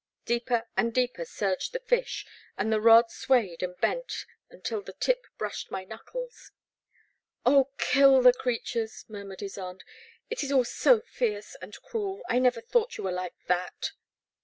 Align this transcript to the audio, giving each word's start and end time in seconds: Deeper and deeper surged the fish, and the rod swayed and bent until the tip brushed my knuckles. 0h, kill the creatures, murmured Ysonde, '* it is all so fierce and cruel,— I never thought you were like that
Deeper 0.25 0.67
and 0.75 0.95
deeper 0.95 1.23
surged 1.23 1.73
the 1.73 1.79
fish, 1.79 2.25
and 2.57 2.73
the 2.73 2.81
rod 2.81 3.11
swayed 3.11 3.61
and 3.61 3.77
bent 3.79 4.25
until 4.49 4.81
the 4.81 4.93
tip 4.99 5.27
brushed 5.37 5.69
my 5.69 5.83
knuckles. 5.83 6.51
0h, 7.45 7.67
kill 7.77 8.19
the 8.23 8.33
creatures, 8.33 9.05
murmured 9.07 9.43
Ysonde, 9.43 9.83
'* 10.09 10.29
it 10.31 10.41
is 10.43 10.51
all 10.51 10.65
so 10.65 11.01
fierce 11.01 11.55
and 11.61 11.79
cruel,— 11.83 12.23
I 12.29 12.39
never 12.39 12.61
thought 12.61 12.97
you 12.97 13.03
were 13.03 13.11
like 13.11 13.35
that 13.45 13.91